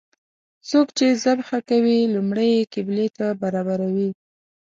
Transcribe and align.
څوک 0.69 0.87
چې 0.97 1.05
ذبحه 1.23 1.59
کوي 1.69 1.97
لومړی 2.15 2.49
یې 2.57 2.69
قبلې 2.73 3.07
ته 3.17 3.25
برابروي. 3.41 4.09